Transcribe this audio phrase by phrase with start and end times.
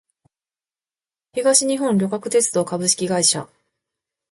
[1.35, 3.47] 東日本旅客鉄道株式会社